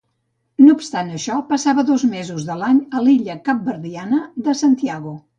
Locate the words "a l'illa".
2.99-3.35